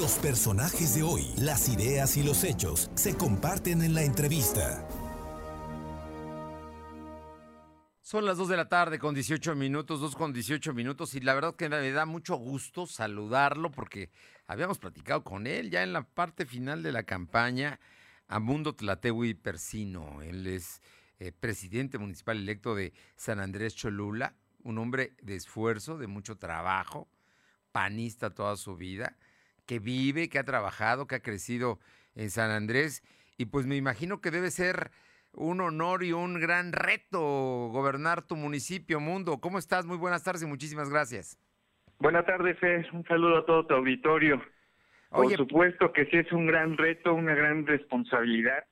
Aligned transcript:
Los 0.00 0.12
personajes 0.12 0.94
de 0.94 1.02
hoy, 1.02 1.26
las 1.36 1.68
ideas 1.68 2.16
y 2.16 2.22
los 2.22 2.42
hechos 2.42 2.90
se 2.94 3.18
comparten 3.18 3.82
en 3.82 3.92
la 3.92 4.02
entrevista. 4.02 4.88
Son 8.00 8.24
las 8.24 8.38
2 8.38 8.48
de 8.48 8.56
la 8.56 8.70
tarde 8.70 8.98
con 8.98 9.14
18 9.14 9.54
minutos, 9.56 10.00
2 10.00 10.16
con 10.16 10.32
18 10.32 10.72
minutos, 10.72 11.14
y 11.14 11.20
la 11.20 11.34
verdad 11.34 11.54
que 11.54 11.68
me 11.68 11.90
da 11.90 12.06
mucho 12.06 12.36
gusto 12.36 12.86
saludarlo 12.86 13.70
porque 13.70 14.08
habíamos 14.46 14.78
platicado 14.78 15.22
con 15.22 15.46
él 15.46 15.70
ya 15.70 15.82
en 15.82 15.92
la 15.92 16.04
parte 16.04 16.46
final 16.46 16.82
de 16.82 16.92
la 16.92 17.02
campaña 17.02 17.78
a 18.26 18.38
Mundo 18.38 18.74
Tlatewi 18.74 19.34
Persino. 19.34 20.22
Él 20.22 20.46
es 20.46 20.80
eh, 21.18 21.30
presidente 21.30 21.98
municipal 21.98 22.38
electo 22.38 22.74
de 22.74 22.94
San 23.16 23.38
Andrés 23.38 23.76
Cholula, 23.76 24.34
un 24.62 24.78
hombre 24.78 25.12
de 25.20 25.36
esfuerzo, 25.36 25.98
de 25.98 26.06
mucho 26.06 26.38
trabajo, 26.38 27.06
panista 27.70 28.30
toda 28.30 28.56
su 28.56 28.76
vida, 28.76 29.18
que 29.70 29.78
vive, 29.78 30.28
que 30.28 30.40
ha 30.40 30.42
trabajado, 30.42 31.06
que 31.06 31.14
ha 31.14 31.22
crecido 31.22 31.78
en 32.16 32.30
San 32.30 32.50
Andrés, 32.50 33.04
y 33.38 33.44
pues 33.44 33.66
me 33.66 33.76
imagino 33.76 34.20
que 34.20 34.32
debe 34.32 34.50
ser 34.50 34.90
un 35.32 35.60
honor 35.60 36.02
y 36.02 36.10
un 36.10 36.40
gran 36.40 36.72
reto 36.72 37.20
gobernar 37.70 38.22
tu 38.22 38.34
municipio, 38.34 38.98
Mundo. 38.98 39.38
¿Cómo 39.38 39.60
estás? 39.60 39.86
Muy 39.86 39.96
buenas 39.96 40.24
tardes 40.24 40.42
y 40.42 40.46
muchísimas 40.46 40.90
gracias. 40.90 41.38
Buenas 42.00 42.26
tardes, 42.26 42.58
Fer. 42.58 42.84
Un 42.92 43.04
saludo 43.04 43.38
a 43.38 43.46
todo 43.46 43.64
tu 43.64 43.74
auditorio. 43.74 44.42
Por 45.08 45.32
supuesto 45.36 45.92
que 45.92 46.06
sí 46.06 46.16
es 46.16 46.32
un 46.32 46.48
gran 46.48 46.76
reto, 46.76 47.14
una 47.14 47.36
gran 47.36 47.64
responsabilidad, 47.64 48.64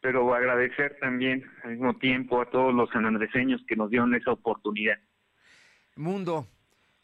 pero 0.00 0.32
agradecer 0.32 0.98
también 1.00 1.44
al 1.64 1.72
mismo 1.72 1.96
tiempo 1.96 2.40
a 2.40 2.48
todos 2.48 2.72
los 2.72 2.88
sanandreseños 2.90 3.60
que 3.66 3.74
nos 3.74 3.90
dieron 3.90 4.14
esa 4.14 4.30
oportunidad. 4.30 5.00
Mundo, 5.96 6.46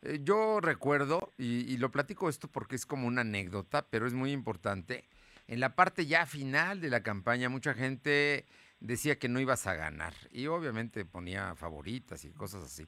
eh, 0.05 0.21
yo 0.23 0.61
recuerdo, 0.61 1.33
y, 1.39 1.77
lo 1.79 1.91
platico 1.91 2.29
esto 2.29 2.49
porque 2.49 2.77
es 2.77 2.87
como 2.87 3.07
una 3.07 3.23
anécdota, 3.23 3.87
pero 3.89 4.07
es 4.07 4.13
muy 4.13 4.33
importante, 4.33 5.05
en 5.47 5.61
la 5.61 5.75
parte 5.75 6.07
ya 6.07 6.27
final 6.27 6.81
de 6.81 6.91
la 6.91 7.03
campaña 7.03 7.49
mucha 7.49 7.75
gente 7.75 8.47
decía 8.81 9.19
que 9.19 9.29
no 9.29 9.41
ibas 9.41 9.67
a 9.67 9.75
ganar. 9.75 10.15
Y 10.31 10.47
obviamente 10.47 11.05
ponía 11.05 11.55
favoritas 11.55 12.25
y 12.25 12.31
cosas 12.31 12.65
así. 12.65 12.87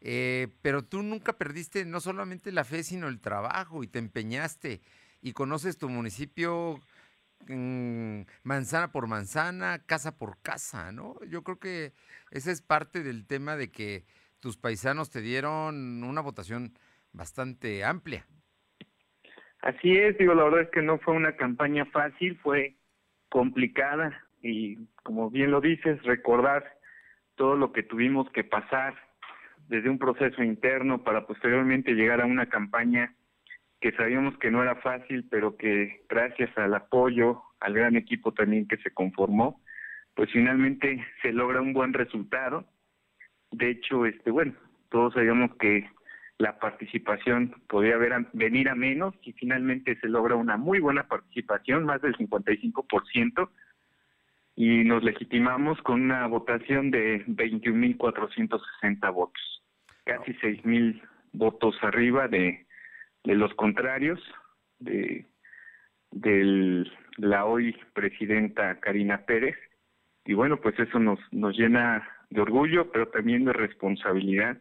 Eh, 0.00 0.48
pero 0.62 0.84
tú 0.84 1.02
nunca 1.02 1.32
perdiste 1.34 1.84
no 1.84 2.00
solamente 2.00 2.52
la 2.52 2.64
fe, 2.64 2.82
sino 2.84 3.08
el 3.08 3.20
trabajo 3.20 3.82
y 3.82 3.88
te 3.88 3.98
empeñaste 3.98 4.80
y 5.22 5.32
conoces 5.32 5.78
tu 5.78 5.88
municipio 5.88 6.80
mm, 7.48 8.20
manzana 8.44 8.92
por 8.92 9.06
manzana, 9.06 9.80
casa 9.86 10.16
por 10.16 10.38
casa, 10.42 10.92
¿no? 10.92 11.16
Yo 11.24 11.42
creo 11.42 11.58
que 11.58 11.92
ese 12.30 12.52
es 12.52 12.62
parte 12.62 13.02
del 13.02 13.26
tema 13.26 13.56
de 13.56 13.70
que 13.70 14.04
tus 14.46 14.56
paisanos 14.56 15.10
te 15.10 15.22
dieron 15.22 16.04
una 16.04 16.20
votación 16.20 16.70
bastante 17.12 17.82
amplia. 17.82 18.24
Así 19.60 19.96
es, 19.96 20.16
digo, 20.18 20.34
la 20.34 20.44
verdad 20.44 20.60
es 20.60 20.70
que 20.70 20.82
no 20.82 21.00
fue 21.00 21.14
una 21.14 21.34
campaña 21.34 21.84
fácil, 21.86 22.38
fue 22.44 22.76
complicada, 23.28 24.22
y 24.42 24.76
como 25.02 25.30
bien 25.30 25.50
lo 25.50 25.60
dices, 25.60 26.00
recordar 26.04 26.64
todo 27.34 27.56
lo 27.56 27.72
que 27.72 27.82
tuvimos 27.82 28.30
que 28.30 28.44
pasar 28.44 28.94
desde 29.66 29.90
un 29.90 29.98
proceso 29.98 30.44
interno 30.44 31.02
para 31.02 31.26
posteriormente 31.26 31.94
llegar 31.94 32.20
a 32.20 32.26
una 32.26 32.48
campaña 32.48 33.16
que 33.80 33.90
sabíamos 33.96 34.38
que 34.38 34.52
no 34.52 34.62
era 34.62 34.76
fácil, 34.76 35.26
pero 35.28 35.56
que 35.56 36.04
gracias 36.08 36.56
al 36.56 36.72
apoyo, 36.72 37.42
al 37.58 37.74
gran 37.74 37.96
equipo 37.96 38.32
también 38.32 38.68
que 38.68 38.76
se 38.76 38.92
conformó, 38.92 39.60
pues 40.14 40.30
finalmente 40.30 41.04
se 41.20 41.32
logra 41.32 41.60
un 41.60 41.72
buen 41.72 41.92
resultado. 41.92 42.64
De 43.56 43.70
hecho, 43.70 44.04
este 44.04 44.30
bueno, 44.30 44.52
todos 44.90 45.14
sabíamos 45.14 45.56
que 45.56 45.88
la 46.36 46.58
participación 46.58 47.54
podía 47.68 47.96
venir 48.34 48.68
a 48.68 48.74
menos 48.74 49.14
y 49.22 49.32
finalmente 49.32 49.98
se 49.98 50.08
logra 50.08 50.36
una 50.36 50.58
muy 50.58 50.78
buena 50.78 51.08
participación, 51.08 51.86
más 51.86 52.02
del 52.02 52.14
55%, 52.18 53.48
y 54.56 54.84
nos 54.84 55.02
legitimamos 55.02 55.80
con 55.80 56.02
una 56.02 56.26
votación 56.26 56.90
de 56.90 57.24
21.460 57.24 59.14
votos, 59.14 59.62
casi 60.04 60.34
6.000 60.34 61.00
votos 61.32 61.76
arriba 61.80 62.28
de, 62.28 62.66
de 63.24 63.34
los 63.36 63.54
contrarios 63.54 64.20
de, 64.80 65.24
de 66.10 66.86
la 67.16 67.46
hoy 67.46 67.74
presidenta 67.94 68.80
Karina 68.80 69.24
Pérez. 69.24 69.56
Y 70.26 70.34
bueno, 70.34 70.60
pues 70.60 70.78
eso 70.78 70.98
nos, 70.98 71.20
nos 71.32 71.56
llena 71.56 72.06
de 72.30 72.40
orgullo, 72.40 72.90
pero 72.90 73.08
también 73.08 73.44
de 73.44 73.52
responsabilidad 73.52 74.58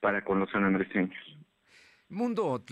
para 0.00 0.24
con 0.24 0.40
los 0.40 0.50
sanandreseños. 0.50 1.16
Mundo, 2.08 2.64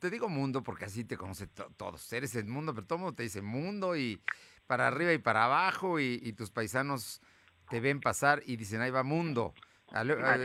te 0.00 0.10
digo 0.10 0.28
mundo 0.28 0.62
porque 0.62 0.86
así 0.86 1.04
te 1.04 1.16
conoce 1.16 1.46
todos. 1.46 2.12
Eres 2.12 2.34
el 2.34 2.46
mundo, 2.46 2.74
pero 2.74 2.86
todo 2.86 2.96
el 2.96 3.02
mundo 3.04 3.16
te 3.16 3.22
dice 3.22 3.40
mundo 3.40 3.96
y 3.96 4.20
para 4.66 4.88
arriba 4.88 5.12
y 5.12 5.18
para 5.18 5.44
abajo 5.44 6.00
y, 6.00 6.32
tus 6.32 6.50
paisanos 6.50 7.22
te 7.70 7.80
ven 7.80 8.00
pasar 8.00 8.42
y 8.44 8.56
dicen, 8.56 8.80
ahí 8.80 8.90
va 8.90 9.02
mundo. 9.04 9.54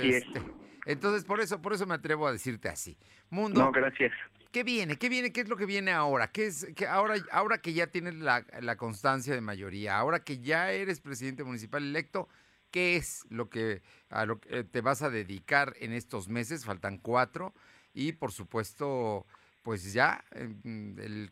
Este, 0.04 0.42
entonces, 0.86 1.26
por 1.26 1.40
eso, 1.40 1.62
por 1.62 1.74
eso 1.74 1.88
me 1.88 1.96
atrevo 1.96 2.28
a 2.28 2.32
decirte 2.32 2.70
así. 2.70 2.98
Mundo. 3.30 3.62
No, 3.62 3.72
gracias. 3.72 4.12
¿Qué 4.52 4.64
viene? 4.64 4.98
¿Qué 4.98 5.08
viene? 5.08 5.32
¿Qué 5.32 5.42
es 5.42 5.50
lo 5.50 5.56
que 5.56 5.66
viene 5.66 5.92
ahora? 5.92 6.28
¿Qué 6.28 6.48
es 6.48 6.68
que 6.76 6.86
ahora, 6.86 7.16
ahora 7.32 7.60
que 7.60 7.74
ya 7.74 7.88
tienes 7.88 8.16
la, 8.16 8.44
constancia 8.76 9.34
de 9.34 9.42
mayoría, 9.42 9.98
ahora 9.98 10.24
que 10.24 10.40
ya 10.40 10.72
eres 10.72 11.00
presidente 11.00 11.44
municipal 11.44 11.82
electo, 11.82 12.28
¿qué 12.72 12.96
es 12.96 13.26
lo 13.30 13.50
que 13.50 13.82
a 14.10 14.26
lo 14.26 14.40
que 14.40 14.64
te 14.64 14.82
vas 14.82 15.02
a 15.02 15.10
dedicar 15.10 15.74
en 15.80 15.94
estos 15.94 16.28
meses? 16.28 16.66
Faltan 16.66 16.98
cuatro 16.98 17.54
y 17.94 18.14
por 18.14 18.32
supuesto, 18.32 19.26
pues 19.64 19.94
ya 19.94 20.24
el 20.34 21.32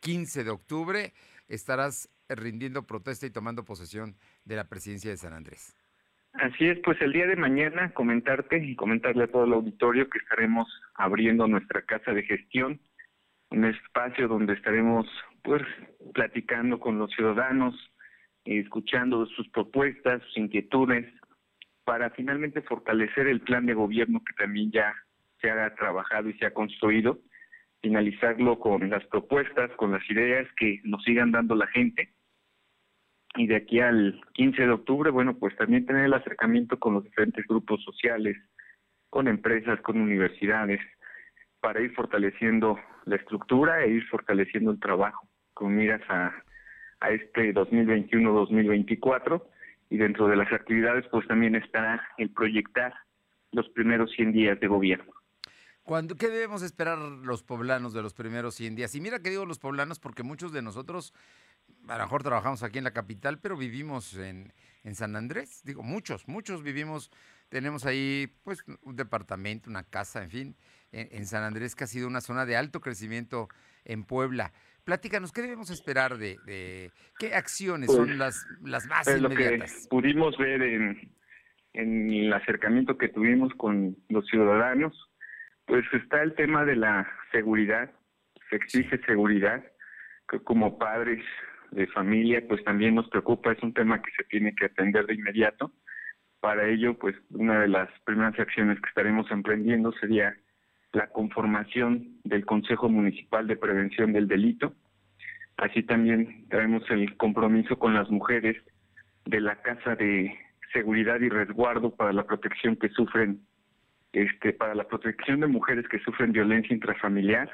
15 0.00 0.44
de 0.44 0.50
octubre 0.50 1.12
estarás 1.48 2.08
rindiendo 2.28 2.86
protesta 2.86 3.26
y 3.26 3.30
tomando 3.30 3.64
posesión 3.64 4.16
de 4.44 4.56
la 4.56 4.68
presidencia 4.68 5.10
de 5.10 5.16
San 5.16 5.32
Andrés. 5.32 5.76
Así 6.32 6.68
es, 6.68 6.78
pues 6.84 7.00
el 7.00 7.12
día 7.12 7.26
de 7.26 7.36
mañana 7.36 7.92
comentarte 7.92 8.58
y 8.58 8.76
comentarle 8.76 9.24
a 9.24 9.30
todo 9.30 9.44
el 9.44 9.52
auditorio 9.52 10.08
que 10.08 10.18
estaremos 10.18 10.68
abriendo 10.94 11.48
nuestra 11.48 11.82
casa 11.82 12.12
de 12.12 12.22
gestión, 12.22 12.80
un 13.50 13.64
espacio 13.64 14.28
donde 14.28 14.52
estaremos 14.54 15.06
pues 15.42 15.62
platicando 16.14 16.78
con 16.78 16.98
los 16.98 17.10
ciudadanos, 17.10 17.74
escuchando 18.44 19.26
sus 19.26 19.48
propuestas, 19.50 20.22
sus 20.24 20.38
inquietudes, 20.38 21.06
para 21.84 22.10
finalmente 22.10 22.62
fortalecer 22.62 23.26
el 23.26 23.40
plan 23.40 23.66
de 23.66 23.74
gobierno 23.74 24.22
que 24.24 24.34
también 24.34 24.70
ya 24.70 24.94
se 25.40 25.50
ha 25.50 25.74
trabajado 25.74 26.28
y 26.28 26.34
se 26.34 26.46
ha 26.46 26.54
construido, 26.54 27.18
finalizarlo 27.82 28.58
con 28.58 28.88
las 28.90 29.04
propuestas, 29.06 29.70
con 29.76 29.92
las 29.92 30.08
ideas 30.10 30.46
que 30.56 30.80
nos 30.84 31.02
sigan 31.02 31.32
dando 31.32 31.54
la 31.54 31.66
gente. 31.68 32.12
Y 33.36 33.46
de 33.46 33.56
aquí 33.56 33.80
al 33.80 34.20
15 34.34 34.62
de 34.62 34.70
octubre, 34.70 35.10
bueno, 35.10 35.38
pues 35.38 35.56
también 35.56 35.86
tener 35.86 36.04
el 36.04 36.14
acercamiento 36.14 36.78
con 36.78 36.94
los 36.94 37.04
diferentes 37.04 37.46
grupos 37.46 37.82
sociales, 37.84 38.36
con 39.08 39.28
empresas, 39.28 39.80
con 39.80 40.00
universidades, 40.00 40.80
para 41.60 41.80
ir 41.80 41.92
fortaleciendo 41.94 42.78
la 43.04 43.16
estructura 43.16 43.84
e 43.84 43.90
ir 43.90 44.06
fortaleciendo 44.08 44.70
el 44.70 44.80
trabajo 44.80 45.28
con 45.54 45.74
miras 45.74 46.02
a, 46.08 46.32
a 47.00 47.10
este 47.10 47.54
2021-2024 47.54 49.42
y 49.90 49.96
dentro 49.96 50.28
de 50.28 50.36
las 50.36 50.52
actividades 50.52 51.04
pues 51.10 51.26
también 51.26 51.54
estará 51.56 52.06
el 52.18 52.30
proyectar 52.30 52.94
los 53.52 53.68
primeros 53.70 54.10
100 54.12 54.32
días 54.32 54.60
de 54.60 54.68
gobierno. 54.68 55.12
¿Cuándo, 55.82 56.14
¿Qué 56.14 56.28
debemos 56.28 56.62
esperar 56.62 56.98
los 56.98 57.42
poblanos 57.42 57.92
de 57.92 58.02
los 58.02 58.14
primeros 58.14 58.54
100 58.54 58.76
días? 58.76 58.94
Y 58.94 59.00
mira 59.00 59.20
que 59.20 59.30
digo 59.30 59.46
los 59.46 59.58
poblanos 59.58 59.98
porque 59.98 60.22
muchos 60.22 60.52
de 60.52 60.62
nosotros 60.62 61.12
a 61.88 61.96
lo 61.96 62.04
mejor 62.04 62.22
trabajamos 62.22 62.62
aquí 62.62 62.78
en 62.78 62.84
la 62.84 62.92
capital, 62.92 63.38
pero 63.40 63.56
vivimos 63.56 64.16
en, 64.16 64.52
en 64.84 64.94
San 64.94 65.16
Andrés. 65.16 65.62
Digo, 65.64 65.82
muchos, 65.82 66.28
muchos 66.28 66.62
vivimos, 66.62 67.10
tenemos 67.48 67.86
ahí 67.86 68.32
pues 68.44 68.64
un 68.82 68.96
departamento, 68.96 69.70
una 69.70 69.82
casa, 69.82 70.22
en 70.22 70.30
fin, 70.30 70.56
en, 70.92 71.26
San 71.26 71.42
Andrés, 71.42 71.74
que 71.74 71.84
ha 71.84 71.86
sido 71.86 72.08
una 72.08 72.20
zona 72.20 72.46
de 72.46 72.56
alto 72.56 72.80
crecimiento 72.80 73.48
en 73.84 74.04
Puebla. 74.04 74.52
Platícanos, 74.90 75.30
¿qué 75.30 75.42
debemos 75.42 75.70
esperar 75.70 76.18
de, 76.18 76.90
qué 77.16 77.32
acciones 77.32 77.92
son 77.92 78.06
pues, 78.06 78.18
las, 78.18 78.44
las 78.64 78.88
más 78.88 79.06
inmediatas? 79.06 79.22
Lo 79.22 79.82
que 79.82 79.88
pudimos 79.88 80.36
ver 80.36 80.60
en, 80.62 81.12
en 81.74 82.10
el 82.10 82.32
acercamiento 82.32 82.98
que 82.98 83.08
tuvimos 83.08 83.54
con 83.54 83.96
los 84.08 84.26
ciudadanos, 84.26 84.92
pues 85.66 85.84
está 85.92 86.24
el 86.24 86.34
tema 86.34 86.64
de 86.64 86.74
la 86.74 87.08
seguridad, 87.30 87.88
se 88.48 88.56
exige 88.56 88.98
seguridad, 89.06 89.64
que 90.28 90.40
como 90.40 90.76
padres 90.76 91.24
de 91.70 91.86
familia, 91.86 92.42
pues 92.48 92.64
también 92.64 92.96
nos 92.96 93.08
preocupa, 93.10 93.52
es 93.52 93.62
un 93.62 93.72
tema 93.72 94.02
que 94.02 94.10
se 94.16 94.24
tiene 94.24 94.56
que 94.56 94.64
atender 94.64 95.06
de 95.06 95.14
inmediato. 95.14 95.72
Para 96.40 96.66
ello, 96.66 96.98
pues 96.98 97.14
una 97.30 97.60
de 97.60 97.68
las 97.68 97.88
primeras 98.00 98.36
acciones 98.40 98.80
que 98.80 98.88
estaremos 98.88 99.30
emprendiendo 99.30 99.92
sería 100.00 100.36
la 100.92 101.08
conformación 101.08 102.18
del 102.24 102.44
Consejo 102.44 102.88
Municipal 102.88 103.46
de 103.46 103.56
Prevención 103.56 104.12
del 104.12 104.28
Delito. 104.28 104.74
Así 105.56 105.82
también 105.82 106.46
traemos 106.48 106.82
el 106.90 107.16
compromiso 107.16 107.78
con 107.78 107.94
las 107.94 108.10
mujeres 108.10 108.56
de 109.26 109.40
la 109.40 109.60
Casa 109.62 109.94
de 109.94 110.36
Seguridad 110.72 111.20
y 111.20 111.28
Resguardo 111.28 111.94
para 111.94 112.12
la 112.12 112.24
protección 112.24 112.76
que 112.76 112.88
sufren, 112.90 113.40
este, 114.12 114.52
para 114.52 114.74
la 114.74 114.84
protección 114.84 115.40
de 115.40 115.46
mujeres 115.46 115.86
que 115.88 116.00
sufren 116.00 116.32
violencia 116.32 116.74
intrafamiliar 116.74 117.50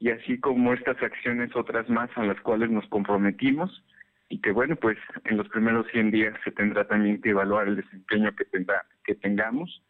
y 0.00 0.10
así 0.10 0.38
como 0.38 0.72
estas 0.72 1.00
acciones 1.02 1.54
otras 1.56 1.88
más 1.88 2.10
a 2.16 2.24
las 2.24 2.40
cuales 2.40 2.70
nos 2.70 2.86
comprometimos 2.88 3.84
y 4.28 4.40
que 4.40 4.52
bueno, 4.52 4.76
pues 4.76 4.98
en 5.24 5.36
los 5.36 5.48
primeros 5.48 5.86
100 5.90 6.10
días 6.10 6.34
se 6.44 6.52
tendrá 6.52 6.86
también 6.86 7.20
que 7.20 7.30
evaluar 7.30 7.68
el 7.68 7.76
desempeño 7.76 8.34
que 8.36 8.44
tendrá 8.44 8.84
que 9.04 9.14
tengamos 9.14 9.82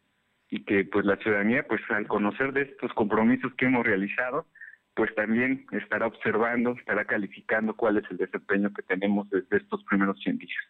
y 0.49 0.63
que 0.63 0.85
pues 0.85 1.05
la 1.05 1.17
ciudadanía 1.17 1.65
pues 1.67 1.81
al 1.89 2.07
conocer 2.07 2.53
de 2.53 2.63
estos 2.63 2.93
compromisos 2.93 3.53
que 3.55 3.65
hemos 3.65 3.85
realizado, 3.85 4.47
pues 4.95 5.13
también 5.15 5.65
estará 5.71 6.07
observando, 6.07 6.75
estará 6.77 7.05
calificando 7.05 7.75
cuál 7.75 7.97
es 7.97 8.03
el 8.11 8.17
desempeño 8.17 8.73
que 8.73 8.83
tenemos 8.83 9.29
desde 9.29 9.57
estos 9.57 9.83
primeros 9.85 10.19
100 10.21 10.37
días. 10.37 10.63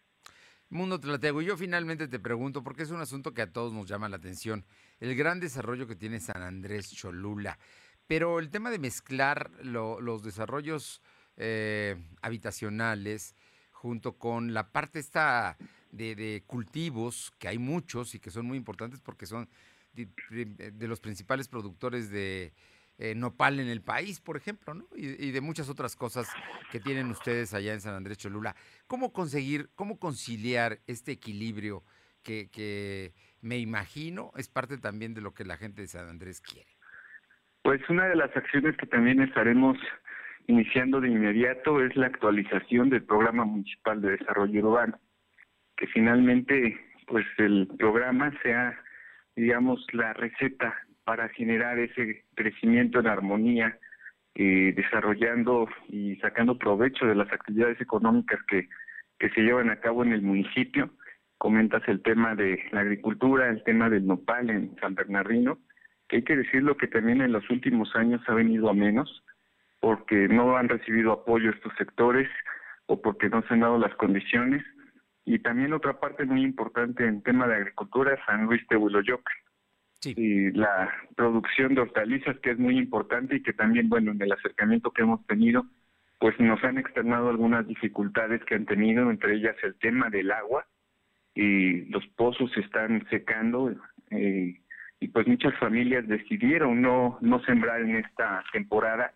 Mundo 0.68 1.00
Tlatego, 1.00 1.42
yo 1.42 1.56
finalmente 1.56 2.06
te 2.06 2.20
pregunto, 2.20 2.62
porque 2.62 2.84
es 2.84 2.92
un 2.92 3.00
asunto 3.00 3.34
que 3.34 3.42
a 3.42 3.52
todos 3.52 3.72
nos 3.72 3.88
llama 3.88 4.08
la 4.08 4.16
atención, 4.16 4.64
el 5.00 5.16
gran 5.16 5.40
desarrollo 5.40 5.88
que 5.88 5.96
tiene 5.96 6.20
San 6.20 6.42
Andrés 6.42 6.92
Cholula, 6.92 7.58
pero 8.06 8.38
el 8.38 8.50
tema 8.50 8.70
de 8.70 8.78
mezclar 8.78 9.50
los 9.64 10.22
desarrollos 10.22 11.02
eh, 11.36 11.96
habitacionales 12.22 13.34
junto 13.72 14.18
con 14.18 14.54
la 14.54 14.70
parte 14.70 15.00
esta 15.00 15.56
de, 15.90 16.44
cultivos, 16.46 17.32
que 17.38 17.48
hay 17.48 17.58
muchos 17.58 18.14
y 18.14 18.20
que 18.20 18.30
son 18.30 18.46
muy 18.46 18.56
importantes 18.56 19.00
porque 19.00 19.26
son 19.26 19.48
de 19.92 20.88
los 20.88 21.00
principales 21.00 21.48
productores 21.48 22.10
de, 22.10 22.52
eh, 23.02 23.14
nopal 23.14 23.58
en 23.60 23.68
el 23.68 23.80
país, 23.80 24.20
por 24.20 24.36
ejemplo, 24.36 24.74
¿no? 24.74 24.84
Y, 24.94 25.30
de 25.30 25.40
muchas 25.40 25.70
otras 25.70 25.96
cosas 25.96 26.28
que 26.70 26.80
tienen 26.80 27.06
ustedes 27.06 27.54
allá 27.54 27.72
en 27.72 27.80
San 27.80 27.94
Andrés 27.94 28.18
Cholula. 28.18 28.54
¿Cómo 28.86 29.10
conseguir, 29.14 29.70
cómo 29.74 29.98
conciliar 29.98 30.80
este 30.86 31.12
equilibrio 31.12 31.82
que, 32.22 32.50
que 32.50 33.14
me 33.40 33.56
imagino 33.56 34.32
es 34.36 34.50
parte 34.50 34.76
también 34.76 35.14
de 35.14 35.22
lo 35.22 35.32
que 35.32 35.46
la 35.46 35.56
gente 35.56 35.80
de 35.80 35.88
San 35.88 36.10
Andrés 36.10 36.42
quiere? 36.42 36.68
Pues 37.62 37.80
una 37.88 38.04
de 38.04 38.16
las 38.16 38.36
acciones 38.36 38.76
que 38.76 38.86
también 38.86 39.22
estaremos 39.22 39.78
iniciando 40.46 41.00
de 41.00 41.08
inmediato 41.08 41.82
es 41.82 41.96
la 41.96 42.08
actualización 42.08 42.90
del 42.90 43.04
Programa 43.04 43.46
Municipal 43.46 44.02
de 44.02 44.18
Desarrollo 44.18 44.60
Urbano, 44.60 45.00
que 45.78 45.86
finalmente 45.86 46.78
pues 47.06 47.24
el 47.38 47.66
programa 47.78 48.30
sea, 48.42 48.78
digamos, 49.36 49.86
la 49.92 50.12
receta 50.12 50.74
para 51.04 51.28
generar 51.30 51.78
ese 51.78 52.24
crecimiento 52.34 53.00
en 53.00 53.06
armonía, 53.06 53.78
eh, 54.34 54.72
desarrollando 54.76 55.68
y 55.88 56.16
sacando 56.16 56.58
provecho 56.58 57.06
de 57.06 57.14
las 57.14 57.32
actividades 57.32 57.80
económicas 57.80 58.38
que, 58.48 58.68
que 59.18 59.30
se 59.30 59.40
llevan 59.40 59.70
a 59.70 59.80
cabo 59.80 60.04
en 60.04 60.12
el 60.12 60.22
municipio. 60.22 60.90
Comentas 61.38 61.82
el 61.88 62.02
tema 62.02 62.34
de 62.34 62.62
la 62.70 62.80
agricultura, 62.80 63.48
el 63.48 63.64
tema 63.64 63.88
del 63.88 64.06
nopal 64.06 64.50
en 64.50 64.76
San 64.80 64.94
Bernardino, 64.94 65.58
que 66.08 66.16
hay 66.16 66.22
que 66.22 66.36
decirlo 66.36 66.76
que 66.76 66.86
también 66.86 67.22
en 67.22 67.32
los 67.32 67.48
últimos 67.50 67.94
años 67.96 68.20
ha 68.26 68.34
venido 68.34 68.68
a 68.68 68.74
menos, 68.74 69.24
porque 69.80 70.28
no 70.28 70.56
han 70.56 70.68
recibido 70.68 71.12
apoyo 71.12 71.50
estos 71.50 71.72
sectores 71.78 72.28
o 72.86 73.00
porque 73.00 73.28
no 73.28 73.42
se 73.42 73.54
han 73.54 73.60
dado 73.60 73.78
las 73.78 73.94
condiciones. 73.94 74.62
Y 75.32 75.38
también 75.38 75.72
otra 75.72 76.00
parte 76.00 76.24
muy 76.24 76.42
importante 76.42 77.06
en 77.06 77.22
tema 77.22 77.46
de 77.46 77.54
agricultura, 77.54 78.18
San 78.26 78.46
Luis 78.46 78.66
de 78.68 78.76
Huiloyoca 78.76 79.32
y 80.04 80.50
la 80.50 80.92
producción 81.14 81.76
de 81.76 81.82
hortalizas 81.82 82.36
que 82.40 82.50
es 82.50 82.58
muy 82.58 82.76
importante 82.76 83.36
y 83.36 83.42
que 83.44 83.52
también, 83.52 83.88
bueno, 83.88 84.10
en 84.10 84.20
el 84.20 84.32
acercamiento 84.32 84.90
que 84.90 85.02
hemos 85.02 85.24
tenido, 85.28 85.66
pues 86.18 86.34
nos 86.40 86.64
han 86.64 86.78
externado 86.78 87.28
algunas 87.28 87.64
dificultades 87.64 88.44
que 88.44 88.56
han 88.56 88.66
tenido, 88.66 89.08
entre 89.08 89.34
ellas 89.34 89.54
el 89.62 89.76
tema 89.76 90.10
del 90.10 90.32
agua 90.32 90.66
y 91.32 91.84
los 91.90 92.04
pozos 92.16 92.50
se 92.50 92.60
están 92.62 93.06
secando 93.08 93.72
eh, 94.10 94.58
y 94.98 95.08
pues 95.08 95.28
muchas 95.28 95.56
familias 95.60 96.08
decidieron 96.08 96.82
no 96.82 97.18
no 97.20 97.40
sembrar 97.44 97.82
en 97.82 97.94
esta 97.94 98.42
temporada 98.52 99.14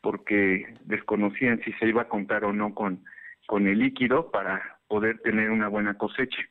porque 0.00 0.74
desconocían 0.86 1.60
si 1.64 1.72
se 1.74 1.86
iba 1.86 2.02
a 2.02 2.08
contar 2.08 2.44
o 2.44 2.52
no 2.52 2.74
con 2.74 3.04
con 3.46 3.68
el 3.68 3.78
líquido 3.78 4.32
para 4.32 4.80
poder 4.92 5.20
tener 5.20 5.48
una 5.48 5.68
buena 5.68 5.94
cosecha 5.94 6.42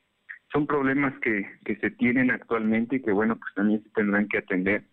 son 0.52 0.66
problemas 0.66 1.14
que, 1.20 1.46
que 1.64 1.76
se 1.76 1.92
tienen 1.92 2.32
actualmente 2.32 2.96
y 2.96 3.02
que, 3.04 3.12
bueno, 3.12 3.36
pues 3.36 3.54
también 3.54 3.84
se 3.84 3.90
tendrán 3.92 4.28
que 4.28 4.40
atender, 4.40 4.84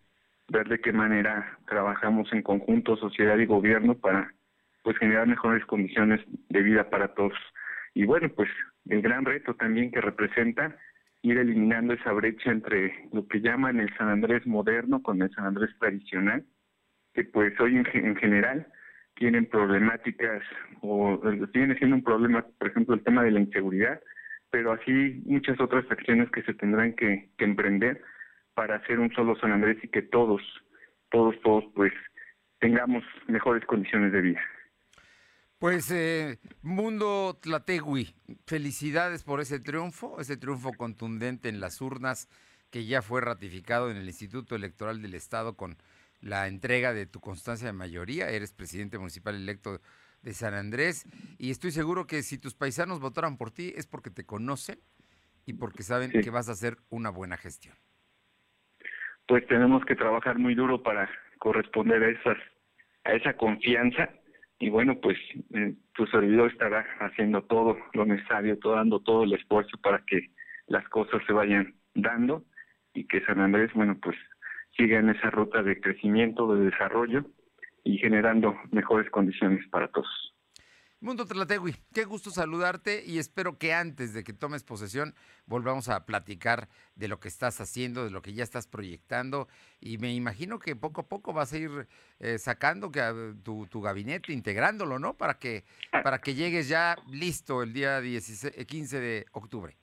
ver 0.49 0.69
de 0.69 0.79
qué 0.79 0.93
manera 0.93 1.57
trabajamos 1.67 2.31
en 2.31 2.43
conjunto, 2.43 2.95
sociedad 2.95 3.39
y 3.39 3.47
gobierno, 3.47 3.95
para 3.95 4.31
pues 4.83 4.99
generar 4.99 5.25
mejores 5.25 5.65
condiciones 5.65 6.21
de 6.49 6.61
vida 6.61 6.91
para 6.91 7.15
todos. 7.15 7.33
Y 7.95 8.05
bueno, 8.05 8.29
pues 8.29 8.49
el 8.87 9.01
gran 9.01 9.25
reto 9.25 9.55
también 9.55 9.89
que 9.89 9.99
representa 9.99 10.77
ir 11.23 11.39
eliminando 11.39 11.93
esa 11.93 12.11
brecha 12.11 12.51
entre 12.51 13.09
lo 13.11 13.27
que 13.27 13.41
llaman 13.41 13.79
el 13.79 13.91
San 13.97 14.09
Andrés 14.09 14.45
moderno 14.45 15.01
con 15.01 15.23
el 15.23 15.31
San 15.31 15.47
Andrés 15.47 15.71
tradicional, 15.79 16.45
que 17.15 17.23
pues 17.23 17.59
hoy 17.59 17.77
en, 17.77 17.87
en 17.93 18.15
general 18.15 18.67
tienen 19.19 19.45
problemáticas 19.45 20.41
o 20.81 21.19
tiene 21.51 21.77
siendo 21.77 21.97
un 21.97 22.03
problema, 22.03 22.45
por 22.57 22.69
ejemplo, 22.69 22.95
el 22.95 23.03
tema 23.03 23.23
de 23.23 23.31
la 23.31 23.41
inseguridad, 23.41 24.01
pero 24.49 24.71
así 24.71 25.21
muchas 25.25 25.59
otras 25.59 25.85
acciones 25.91 26.31
que 26.31 26.41
se 26.43 26.53
tendrán 26.53 26.93
que, 26.93 27.29
emprender 27.37 28.01
para 28.55 28.77
hacer 28.77 28.99
un 28.99 29.11
solo 29.11 29.37
San 29.39 29.51
Andrés 29.51 29.77
y 29.83 29.89
que 29.89 30.01
todos, 30.01 30.41
todos, 31.11 31.35
todos, 31.43 31.65
pues 31.75 31.93
tengamos 32.59 33.03
mejores 33.27 33.63
condiciones 33.65 34.11
de 34.11 34.21
vida. 34.21 34.41
Pues 35.59 35.91
eh, 35.91 36.39
Mundo 36.61 37.37
Tlategui, 37.41 38.15
felicidades 38.47 39.23
por 39.23 39.41
ese 39.41 39.59
triunfo, 39.59 40.19
ese 40.19 40.37
triunfo 40.37 40.71
contundente 40.73 41.49
en 41.49 41.59
las 41.59 41.81
urnas 41.81 42.29
que 42.71 42.85
ya 42.85 43.01
fue 43.01 43.19
ratificado 43.19 43.91
en 43.91 43.97
el 43.97 44.07
Instituto 44.07 44.55
Electoral 44.55 45.01
del 45.01 45.15
Estado 45.15 45.57
con 45.57 45.75
la 46.21 46.47
entrega 46.47 46.93
de 46.93 47.05
tu 47.05 47.19
constancia 47.19 47.67
de 47.67 47.73
mayoría. 47.73 48.29
Eres 48.29 48.53
presidente 48.53 48.97
municipal 48.97 49.35
electo 49.35 49.79
de 50.21 50.33
San 50.33 50.53
Andrés 50.53 51.05
y 51.37 51.51
estoy 51.51 51.71
seguro 51.71 52.05
que 52.07 52.23
si 52.23 52.37
tus 52.37 52.55
paisanos 52.55 52.99
votaran 52.99 53.37
por 53.37 53.51
ti 53.51 53.73
es 53.75 53.87
porque 53.87 54.09
te 54.09 54.25
conocen 54.25 54.79
y 55.45 55.53
porque 55.53 55.83
saben 55.83 56.11
que 56.11 56.29
vas 56.29 56.49
a 56.49 56.53
hacer 56.53 56.77
una 56.89 57.09
buena 57.09 57.37
gestión. 57.37 57.75
Pues 59.27 59.45
tenemos 59.47 59.83
que 59.85 59.95
trabajar 59.95 60.37
muy 60.37 60.55
duro 60.55 60.83
para 60.83 61.09
corresponder 61.39 62.03
a 62.03 62.09
esas 62.09 62.37
a 63.05 63.13
esa 63.13 63.33
confianza 63.37 64.09
y 64.59 64.69
bueno 64.69 64.99
pues 64.99 65.17
eh, 65.53 65.73
tu 65.93 66.05
servidor 66.07 66.51
estará 66.51 66.85
haciendo 66.99 67.43
todo 67.43 67.77
lo 67.93 68.05
necesario, 68.05 68.59
todo, 68.59 68.75
dando 68.75 68.99
todo 68.99 69.23
el 69.23 69.33
esfuerzo 69.33 69.77
para 69.81 70.03
que 70.05 70.31
las 70.67 70.87
cosas 70.89 71.21
se 71.25 71.33
vayan 71.33 71.75
dando 71.95 72.43
y 72.93 73.05
que 73.05 73.23
San 73.25 73.39
Andrés 73.39 73.71
bueno 73.73 73.97
pues 74.01 74.17
siga 74.79 74.99
en 74.99 75.09
esa 75.09 75.29
ruta 75.29 75.61
de 75.61 75.79
crecimiento, 75.79 76.55
de 76.55 76.65
desarrollo 76.71 77.25
y 77.83 77.97
generando 77.97 78.55
mejores 78.71 79.09
condiciones 79.11 79.67
para 79.69 79.89
todos. 79.89 80.33
Mundo 81.01 81.25
Tlategui, 81.25 81.75
qué 81.93 82.03
gusto 82.03 82.29
saludarte 82.29 83.03
y 83.05 83.19
espero 83.19 83.57
que 83.57 83.73
antes 83.73 84.13
de 84.13 84.25
que 84.25 84.33
tomes 84.33 84.65
posesión 84.65 85.13
volvamos 85.45 85.87
a 85.87 86.05
platicar 86.05 86.67
de 86.95 87.07
lo 87.07 87.21
que 87.21 87.29
estás 87.29 87.61
haciendo, 87.61 88.03
de 88.03 88.11
lo 88.11 88.21
que 88.21 88.33
ya 88.33 88.43
estás 88.43 88.67
proyectando 88.67 89.47
y 89.79 89.97
me 89.97 90.13
imagino 90.13 90.59
que 90.59 90.75
poco 90.75 91.01
a 91.01 91.07
poco 91.07 91.31
vas 91.31 91.53
a 91.53 91.57
ir 91.57 91.69
eh, 92.19 92.37
sacando 92.37 92.91
que, 92.91 93.01
tu, 93.45 93.65
tu, 93.67 93.81
gabinete, 93.81 94.33
integrándolo, 94.33 94.99
¿no? 94.99 95.15
Para 95.15 95.35
que, 95.35 95.63
ah. 95.93 96.03
para 96.03 96.19
que 96.19 96.33
llegues 96.33 96.67
ya 96.67 96.97
listo 97.09 97.63
el 97.63 97.71
día 97.71 98.01
16, 98.01 98.65
15 98.65 98.99
de 98.99 99.25
octubre. 99.31 99.77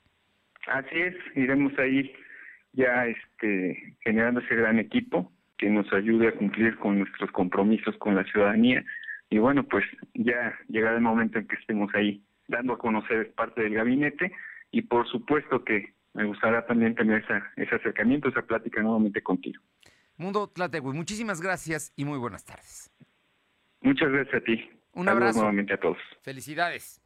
Así 0.67 1.01
es, 1.01 1.15
iremos 1.35 1.73
ahí 1.79 2.13
ya 2.77 3.07
este, 3.07 3.97
generando 4.01 4.41
ese 4.41 4.55
gran 4.55 4.79
equipo 4.79 5.33
que 5.59 5.69
nos 5.71 5.91
ayude 5.93 6.29
a 6.29 6.33
cumplir 6.33 6.77
con 6.79 6.99
nuestros 6.99 7.31
compromisos 7.33 7.97
con 7.97 8.15
la 8.15 8.25
ciudadanía. 8.25 8.85
Y 9.31 9.39
bueno, 9.39 9.65
pues 9.65 9.85
ya 10.15 10.57
llegará 10.69 10.97
el 10.97 11.03
momento 11.03 11.39
en 11.39 11.49
que 11.49 11.57
estemos 11.57 11.93
ahí 11.95 12.23
dando 12.47 12.75
a 12.75 12.79
conocer 12.79 13.33
parte 13.33 13.63
del 13.63 13.75
gabinete 13.75 14.31
y 14.71 14.83
por 14.83 15.09
supuesto 15.09 15.65
que 15.65 15.95
me 16.15 16.25
gustará 16.25 16.67
también 16.67 16.95
tener 16.95 17.23
esa, 17.25 17.51
ese 17.57 17.75
acercamiento, 17.75 18.29
esa 18.29 18.43
plática 18.43 18.83
nuevamente 18.83 19.23
contigo. 19.23 19.61
Mundo 20.17 20.49
Tlategui, 20.49 20.93
muchísimas 20.93 21.41
gracias 21.41 21.93
y 21.97 22.05
muy 22.05 22.19
buenas 22.19 22.45
tardes. 22.45 22.91
Muchas 23.81 24.11
gracias 24.11 24.35
a 24.35 24.45
ti. 24.45 24.71
Un 24.93 25.09
abrazo. 25.09 25.41
nuevamente 25.41 25.75
a 25.75 25.81
todos. 25.81 25.99
Felicidades. 26.23 27.03